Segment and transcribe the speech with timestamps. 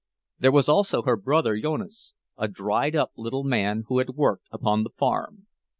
[0.39, 4.81] There was also her brother Jonas, a dried up little man who had worked upon
[4.81, 5.45] the farm.